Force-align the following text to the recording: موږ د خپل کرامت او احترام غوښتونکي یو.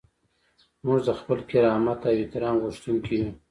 موږ 0.85 0.99
د 1.07 1.09
خپل 1.19 1.39
کرامت 1.49 1.99
او 2.07 2.13
احترام 2.19 2.55
غوښتونکي 2.63 3.15
یو. 3.21 3.29